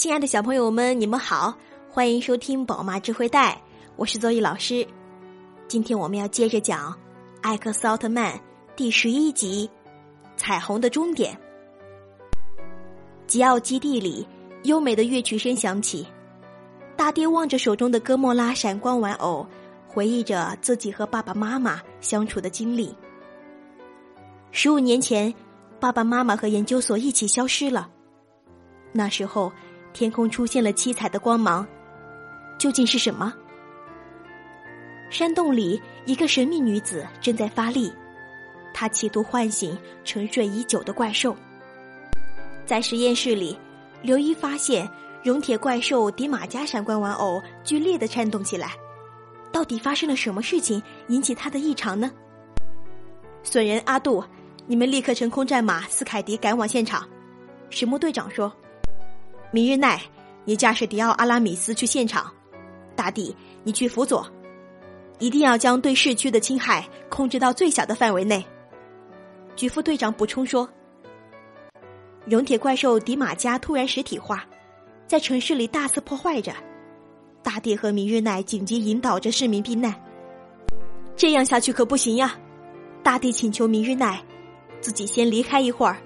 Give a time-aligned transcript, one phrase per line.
[0.00, 1.54] 亲爱的小朋友们，你们好，
[1.90, 3.60] 欢迎收听宝妈智慧带，
[3.96, 4.86] 我是周易老师。
[5.68, 6.90] 今天我们要接着讲
[7.42, 8.34] 《艾克斯奥特曼》
[8.74, 9.70] 第十一集
[10.38, 11.34] 《彩虹的终点》。
[13.26, 14.26] 吉奥基地里，
[14.62, 16.06] 优美的乐曲声响起，
[16.96, 19.46] 大爹望着手中的哥莫拉闪光玩偶，
[19.86, 22.96] 回忆着自己和爸爸妈妈相处的经历。
[24.50, 25.34] 十五年前，
[25.78, 27.90] 爸爸妈妈和研究所一起消失了，
[28.92, 29.52] 那时候。
[29.92, 31.66] 天空出现了七彩的光芒，
[32.58, 33.32] 究竟是什么？
[35.10, 37.92] 山洞里，一个神秘女子正在发力，
[38.72, 41.36] 她企图唤醒沉睡已久的怪兽。
[42.64, 43.58] 在实验室里，
[44.02, 44.88] 刘一发现
[45.24, 48.72] 熔铁怪兽迪马加闪光玩偶剧烈的颤动起来，
[49.50, 52.10] 到底发生了什么事情引起它的异常呢？
[53.42, 54.22] 损人阿杜，
[54.66, 57.08] 你们立刻乘空战马斯凯迪赶往现场。
[57.68, 58.52] 石木队长说。
[59.52, 60.00] 明日奈，
[60.44, 62.24] 你驾驶迪奥阿拉米斯去现场；
[62.94, 64.24] 大地，你去辅佐，
[65.18, 68.44] 一定要将对市区的侵害控制到最小的范围内。
[69.56, 70.68] 举副队长补充说
[72.24, 74.46] ：“熔铁怪兽迪马加突然实体化，
[75.08, 76.52] 在城市里大肆破坏着。
[77.42, 79.92] 大地和明日奈紧急引导着市民避难。
[81.16, 82.38] 这样下去可不行呀！
[83.02, 84.22] 大地请求明日奈
[84.80, 85.96] 自己先离开一会儿，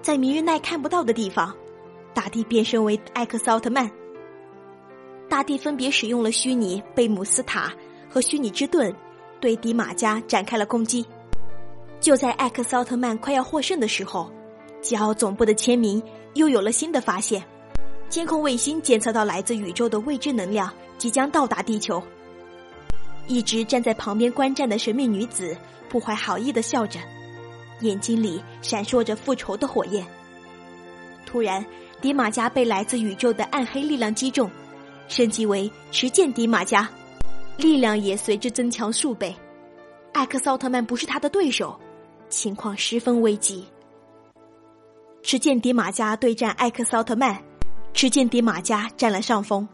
[0.00, 1.52] 在明日奈看不到的地方。”
[2.18, 3.88] 大地变身为艾克斯奥特曼。
[5.28, 7.72] 大地分别使用了虚拟贝姆斯塔
[8.10, 8.92] 和虚拟之盾，
[9.38, 11.06] 对迪马加展开了攻击。
[12.00, 14.32] 就在艾克斯奥特曼快要获胜的时候，
[14.80, 16.02] 吉奥总部的签名
[16.34, 17.40] 又有了新的发现。
[18.08, 22.02] 监控卫星监测到来自宇宙的未知能量即将到达地球。
[23.28, 25.56] 一直站在旁边观战的神秘女子
[25.88, 26.98] 不怀好意的笑着，
[27.82, 30.04] 眼睛里闪烁着复仇的火焰。
[31.24, 31.64] 突然。
[32.00, 34.48] 迪马加被来自宇宙的暗黑力量击中，
[35.08, 36.88] 升级为持剑迪马加，
[37.56, 39.34] 力量也随之增强数倍。
[40.12, 41.78] 艾克斯奥特曼不是他的对手，
[42.28, 43.64] 情况十分危急。
[45.22, 47.42] 持剑迪马加对战艾克斯奥特曼，
[47.92, 49.68] 持剑迪马加占了上风。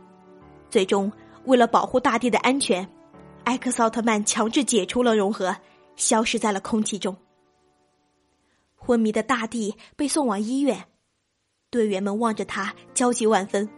[0.70, 1.12] 最终，
[1.44, 2.88] 为了保护大地的安全，
[3.44, 5.54] 艾克斯奥特曼强制解除了融合，
[5.94, 7.14] 消失在了空气中。
[8.74, 10.86] 昏迷的大地被送往医院。
[11.74, 13.68] 队员们望着他，焦急万分。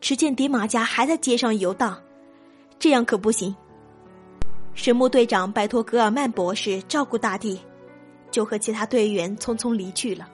[0.00, 1.96] 只见迪马加还在街上游荡，
[2.76, 3.54] 这样可不行。
[4.74, 7.60] 神木队长拜托格尔曼博士照顾大地，
[8.32, 10.28] 就和其他队员匆匆离去了。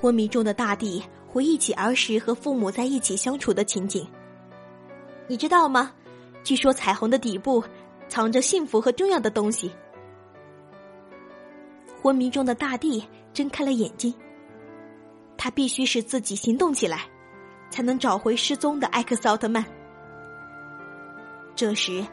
[0.00, 4.06] 昏迷中的大地回忆起儿时和父母在一起相处的情景。
[5.26, 5.92] 你知道吗？
[6.44, 7.62] 据说彩虹的底部
[8.08, 9.72] 藏着幸福和重要的东西。
[12.00, 14.14] 昏迷中的大地睁开了眼睛。
[15.38, 17.06] 他必须使自己行动起来，
[17.70, 19.64] 才能找回失踪的艾克斯奥特曼。
[21.54, 22.04] 这时，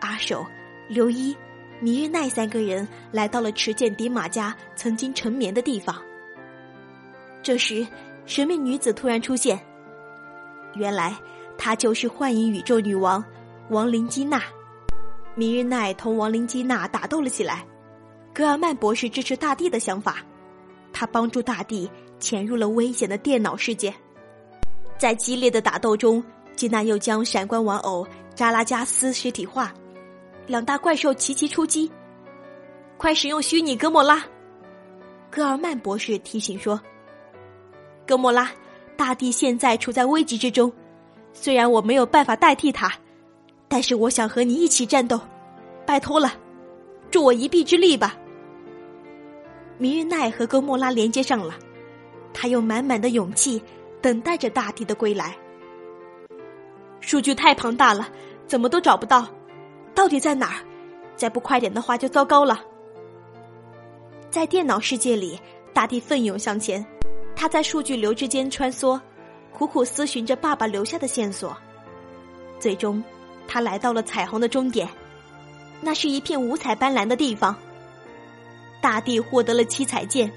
[0.00, 0.44] 阿守、
[0.88, 1.34] 刘一、
[1.80, 5.96] 米日奈三个人来到了持剑迪马家曾经沉眠的地方。
[7.42, 7.86] 这时，
[8.26, 9.58] 神秘女子突然出现，
[10.74, 11.16] 原来
[11.56, 13.24] 她就是幻影宇宙女王
[13.70, 14.42] 亡灵基娜。
[15.34, 17.64] 米日奈同亡灵基娜打斗了起来，
[18.34, 20.18] 格尔曼博士支持大地的想法，
[20.92, 21.90] 他帮助大地。
[22.20, 23.92] 潜入了危险的电脑世界，
[24.96, 26.22] 在激烈的打斗中，
[26.54, 29.74] 吉娜又将闪光玩偶扎拉加斯实体化，
[30.46, 31.90] 两大怪兽齐齐出击。
[32.96, 34.24] 快使用虚拟哥莫拉！
[35.32, 36.80] 戈尔曼博士提醒说
[38.06, 38.48] ：“哥莫拉，
[38.96, 40.72] 大地现在处在危急之中，
[41.32, 42.88] 虽然我没有办法代替他，
[43.66, 45.20] 但是我想和你一起战斗，
[45.84, 46.34] 拜托了，
[47.10, 48.16] 助我一臂之力吧。”
[49.82, 51.58] 明日奈和哥莫拉连接上了。
[52.32, 53.60] 他用满满的勇气
[54.00, 55.36] 等待着大地的归来。
[57.00, 58.08] 数据太庞大了，
[58.46, 59.26] 怎么都找不到，
[59.92, 60.64] 到底在哪儿？
[61.16, 62.62] 再不快点的话就糟糕了。
[64.30, 65.36] 在电脑世界里，
[65.74, 66.86] 大地奋勇向前，
[67.34, 68.98] 他在数据流之间穿梭，
[69.52, 71.56] 苦苦思寻着爸爸留下的线索。
[72.60, 73.02] 最终，
[73.48, 74.88] 他来到了彩虹的终点，
[75.80, 77.56] 那是一片五彩斑斓的地方。
[78.82, 80.30] 大地获得了七彩剑。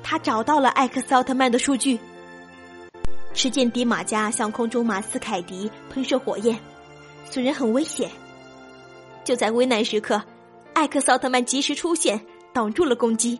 [0.00, 1.98] 他找到了艾克斯奥特曼的数据。
[3.34, 6.58] 持剑迪马加向空中马斯凯迪喷射火焰，
[7.24, 8.10] 损人很危险。
[9.24, 10.22] 就在危难时刻，
[10.74, 12.20] 艾克斯奥特曼及时出现，
[12.52, 13.38] 挡住了攻击。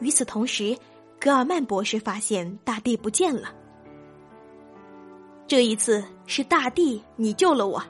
[0.00, 0.76] 与此同时，
[1.20, 3.52] 格尔曼博士发现大地不见了。
[5.46, 7.82] 这一次是大地，你救了我，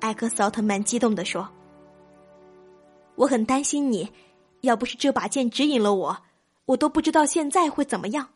[0.00, 1.48] 艾克斯奥特曼激动地说
[3.16, 4.10] ：“我很担心你。”
[4.62, 6.16] 要不是这把剑指引了我，
[6.66, 8.28] 我都不知道现在会怎么样。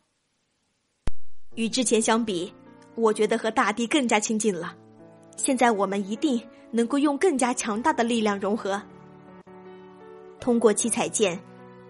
[1.54, 2.52] 与之前相比，
[2.96, 4.76] 我觉得和大地更加亲近了。
[5.36, 6.42] 现在我们一定
[6.72, 8.82] 能够用更加强大的力量融合。
[10.40, 11.40] 通过七彩剑，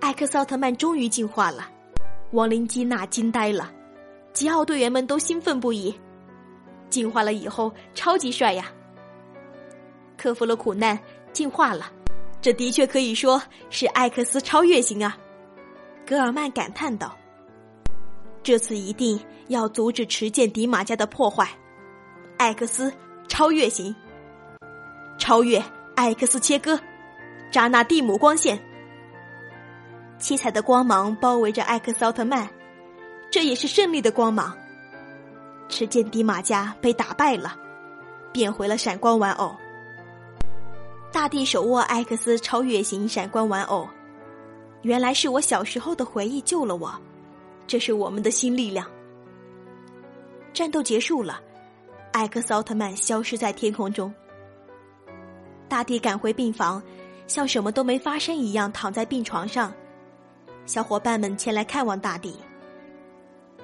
[0.00, 1.70] 艾克斯奥特曼终于进化了。
[2.32, 3.72] 亡灵基娜惊呆了，
[4.34, 5.98] 吉奥队员们都兴奋不已。
[6.90, 8.70] 进化了以后，超级帅呀！
[10.18, 10.98] 克服了苦难，
[11.32, 11.90] 进化了，
[12.46, 15.18] 这的确可以说是艾克斯超越型啊！
[16.06, 17.12] 格尔曼感叹道
[18.40, 21.48] ：“这次一定要阻止持剑迪马加的破坏。”
[22.38, 22.94] 艾克斯
[23.26, 23.92] 超越型，
[25.18, 25.60] 超越
[25.96, 26.78] 艾克斯切割，
[27.50, 28.56] 扎纳蒂姆光线，
[30.16, 32.48] 七彩的光芒包围着艾克斯奥特曼，
[33.28, 34.56] 这也是胜利的光芒。
[35.68, 37.56] 持剑迪马加被打败了，
[38.32, 39.52] 变回了闪光玩偶。
[41.16, 43.88] 大地手握艾克斯超越型闪光玩偶。
[44.82, 46.94] 原来是我小时候的回忆救了我，
[47.66, 48.86] 这是我们的新力量。
[50.52, 51.40] 战斗结束了，
[52.12, 54.14] 艾克斯奥特曼消失在天空中。
[55.70, 56.82] 大地赶回病房，
[57.26, 59.72] 像什么都没发生一样躺在病床上。
[60.66, 62.38] 小伙伴们前来看望大地。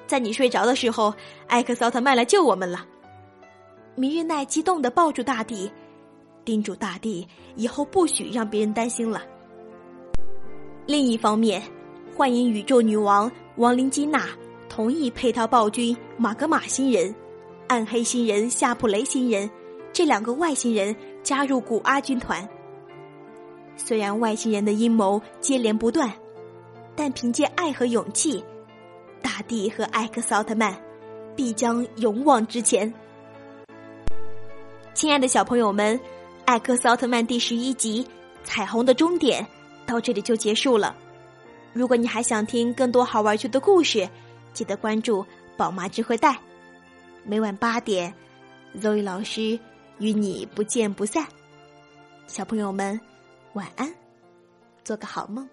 [0.06, 1.12] 在你睡着的时候，
[1.48, 2.86] 艾克斯奥特曼来救我们了。
[3.94, 5.70] 明日奈激动的抱住大地，
[6.44, 9.22] 叮嘱大地以后不许让别人担心了。
[10.86, 11.62] 另一方面，
[12.16, 14.28] 幻影宇宙女王亡灵基娜
[14.68, 17.14] 同意配套暴君马格玛星人、
[17.68, 19.48] 暗黑星人夏普雷星人
[19.92, 22.48] 这两个外星人加入古阿军团。
[23.76, 26.12] 虽然外星人的阴谋接连不断，
[26.94, 28.44] 但凭借爱和勇气，
[29.22, 30.76] 大地和艾克斯奥特曼
[31.34, 32.92] 必将勇往直前。
[34.94, 35.98] 亲爱的小朋友们，
[36.44, 38.04] 《艾克斯奥特曼》第十一集
[38.44, 39.42] 《彩虹的终点》。
[39.84, 40.96] 到这里就结束了。
[41.72, 44.08] 如果你还想听更多好玩趣的故事，
[44.52, 46.38] 记得关注宝妈智慧带。
[47.24, 48.14] 每晚八点
[48.80, 49.58] ，Zoe 老师
[49.98, 51.26] 与你不见不散。
[52.26, 52.98] 小朋友们，
[53.54, 53.92] 晚安，
[54.84, 55.48] 做个好梦。